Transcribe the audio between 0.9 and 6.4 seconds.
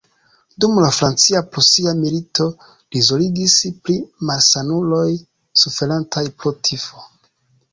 Francia-Prusia Milito li zorgis pri malsanuloj suferantaj